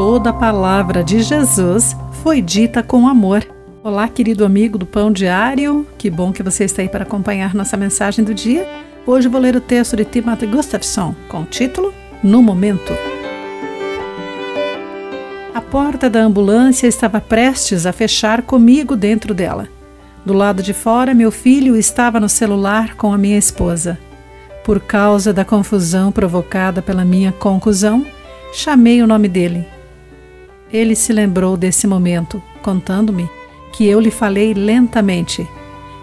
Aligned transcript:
Toda 0.00 0.30
a 0.30 0.32
palavra 0.32 1.02
de 1.02 1.22
Jesus 1.22 1.96
foi 2.22 2.40
dita 2.40 2.84
com 2.84 3.08
amor. 3.08 3.44
Olá, 3.82 4.06
querido 4.06 4.44
amigo 4.44 4.78
do 4.78 4.86
Pão 4.86 5.10
Diário, 5.10 5.84
que 5.98 6.08
bom 6.08 6.32
que 6.32 6.40
você 6.40 6.66
está 6.66 6.82
aí 6.82 6.88
para 6.88 7.02
acompanhar 7.02 7.52
nossa 7.52 7.76
mensagem 7.76 8.24
do 8.24 8.32
dia. 8.32 8.64
Hoje 9.04 9.26
vou 9.26 9.40
ler 9.40 9.56
o 9.56 9.60
texto 9.60 9.96
de 9.96 10.04
Timothy 10.04 10.46
Gustafson 10.46 11.16
com 11.28 11.42
o 11.42 11.46
título 11.46 11.92
No 12.22 12.40
Momento. 12.40 12.92
A 15.52 15.60
porta 15.60 16.08
da 16.08 16.20
ambulância 16.20 16.86
estava 16.86 17.20
prestes 17.20 17.84
a 17.84 17.92
fechar 17.92 18.42
comigo 18.42 18.94
dentro 18.94 19.34
dela. 19.34 19.66
Do 20.24 20.32
lado 20.32 20.62
de 20.62 20.72
fora, 20.72 21.12
meu 21.12 21.32
filho 21.32 21.74
estava 21.74 22.20
no 22.20 22.28
celular 22.28 22.94
com 22.94 23.12
a 23.12 23.18
minha 23.18 23.36
esposa. 23.36 23.98
Por 24.64 24.78
causa 24.78 25.32
da 25.32 25.44
confusão 25.44 26.12
provocada 26.12 26.80
pela 26.80 27.04
minha 27.04 27.32
conclusão, 27.32 28.06
chamei 28.52 29.02
o 29.02 29.06
nome 29.08 29.26
dele 29.26 29.66
ele 30.72 30.94
se 30.94 31.12
lembrou 31.12 31.56
desse 31.56 31.86
momento, 31.86 32.42
contando-me 32.62 33.28
que 33.72 33.86
eu 33.86 34.00
lhe 34.00 34.10
falei 34.10 34.54
lentamente: 34.54 35.46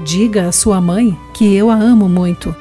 Diga 0.00 0.48
à 0.48 0.52
sua 0.52 0.80
mãe 0.80 1.18
que 1.34 1.54
eu 1.54 1.70
a 1.70 1.74
amo 1.74 2.08
muito. 2.08 2.54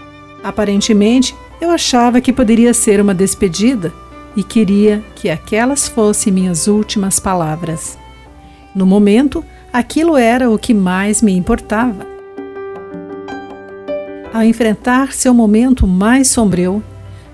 Aparentemente, 0.44 1.36
eu 1.60 1.72
achava 1.72 2.22
que 2.22 2.34
poderia 2.34 2.74
ser 2.74 3.02
uma 3.02 3.14
despedida 3.14 3.94
e 4.36 4.44
queria 4.44 5.04
que 5.16 5.30
aquelas 5.30 5.88
fossem 5.88 6.32
minhas 6.32 6.68
últimas 6.68 7.20
palavras. 7.20 7.98
No 8.74 8.86
momento, 8.86 9.44
aquilo 9.72 10.18
era 10.18 10.50
o 10.50 10.58
que 10.58 10.74
mais 10.74 11.22
me 11.22 11.32
importava. 11.32 12.06
Ao 14.34 14.44
enfrentar 14.44 15.14
seu 15.14 15.34
momento 15.34 15.88
mais 15.88 16.28
sombrio, 16.28 16.84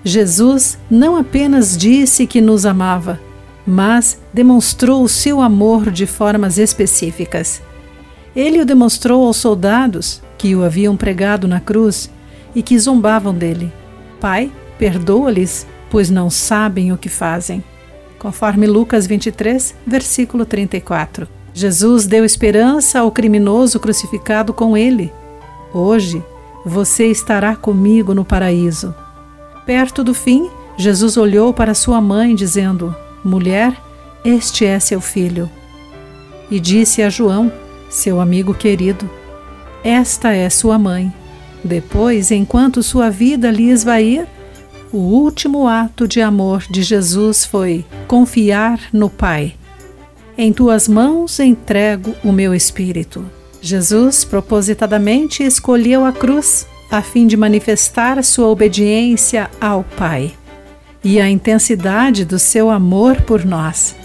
Jesus 0.04 0.78
não 0.88 1.16
apenas 1.16 1.76
disse 1.76 2.26
que 2.26 2.40
nos 2.40 2.64
amava, 2.64 3.20
mas 3.66 4.18
demonstrou 4.32 5.02
o 5.02 5.08
seu 5.08 5.40
amor 5.40 5.90
de 5.90 6.06
formas 6.06 6.58
específicas. 6.58 7.62
Ele 8.34 8.60
o 8.60 8.66
demonstrou 8.66 9.26
aos 9.26 9.36
soldados 9.36 10.22
que 10.38 10.54
o 10.56 10.64
haviam 10.64 10.96
pregado 10.96 11.46
na 11.46 11.60
cruz 11.60 12.10
e 12.54 12.62
que 12.62 12.78
zombavam 12.78 13.34
dele. 13.34 13.72
Pai, 14.20 14.50
perdoa-lhes, 14.78 15.66
pois 15.90 16.10
não 16.10 16.30
sabem 16.30 16.92
o 16.92 16.98
que 16.98 17.08
fazem. 17.08 17.62
Conforme 18.18 18.66
Lucas 18.66 19.06
23, 19.06 19.74
versículo 19.86 20.44
34. 20.44 21.28
Jesus 21.54 22.06
deu 22.06 22.24
esperança 22.24 23.00
ao 23.00 23.10
criminoso 23.10 23.78
crucificado 23.78 24.54
com 24.54 24.76
ele. 24.76 25.12
Hoje, 25.74 26.22
você 26.64 27.06
estará 27.06 27.54
comigo 27.54 28.14
no 28.14 28.24
paraíso. 28.24 28.94
Perto 29.66 30.02
do 30.02 30.14
fim, 30.14 30.50
Jesus 30.76 31.16
olhou 31.16 31.52
para 31.52 31.74
sua 31.74 32.00
mãe, 32.00 32.34
dizendo: 32.34 32.94
Mulher, 33.24 33.80
este 34.24 34.64
é 34.64 34.78
seu 34.80 35.00
filho. 35.00 35.48
E 36.50 36.58
disse 36.58 37.02
a 37.02 37.08
João, 37.08 37.52
seu 37.88 38.20
amigo 38.20 38.52
querido: 38.52 39.08
Esta 39.84 40.32
é 40.32 40.50
sua 40.50 40.78
mãe. 40.78 41.12
Depois, 41.62 42.32
enquanto 42.32 42.82
sua 42.82 43.10
vida 43.10 43.50
lhe 43.50 43.70
esvaía, 43.70 44.26
o 44.92 44.98
último 44.98 45.68
ato 45.68 46.08
de 46.08 46.20
amor 46.20 46.64
de 46.68 46.82
Jesus 46.82 47.44
foi 47.44 47.84
confiar 48.08 48.80
no 48.92 49.08
Pai. 49.08 49.54
Em 50.36 50.52
tuas 50.52 50.88
mãos 50.88 51.38
entrego 51.38 52.14
o 52.24 52.32
meu 52.32 52.52
espírito. 52.52 53.24
Jesus 53.60 54.24
propositadamente 54.24 55.44
escolheu 55.44 56.04
a 56.04 56.12
cruz 56.12 56.66
a 56.90 57.00
fim 57.00 57.26
de 57.26 57.36
manifestar 57.36 58.22
sua 58.24 58.48
obediência 58.48 59.48
ao 59.60 59.84
Pai 59.84 60.34
e 61.04 61.20
a 61.20 61.28
intensidade 61.28 62.24
do 62.24 62.38
seu 62.38 62.70
amor 62.70 63.20
por 63.22 63.44
nós. 63.44 63.96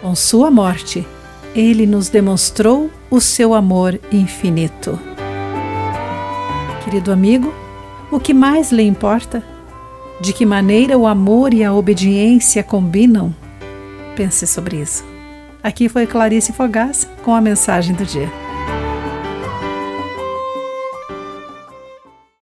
Com 0.00 0.14
sua 0.14 0.50
morte, 0.50 1.06
ele 1.54 1.86
nos 1.86 2.08
demonstrou 2.08 2.90
o 3.10 3.20
seu 3.20 3.54
amor 3.54 3.98
infinito. 4.12 4.98
Querido 6.84 7.12
amigo, 7.12 7.52
o 8.10 8.20
que 8.20 8.34
mais 8.34 8.70
lhe 8.70 8.82
importa? 8.82 9.42
De 10.20 10.32
que 10.32 10.46
maneira 10.46 10.96
o 10.96 11.06
amor 11.06 11.52
e 11.52 11.64
a 11.64 11.72
obediência 11.72 12.62
combinam? 12.62 13.34
Pense 14.14 14.46
sobre 14.46 14.80
isso. 14.80 15.04
Aqui 15.62 15.88
foi 15.88 16.06
Clarice 16.06 16.52
Fogás 16.52 17.08
com 17.22 17.34
a 17.34 17.40
mensagem 17.40 17.94
do 17.94 18.04
dia. 18.04 18.43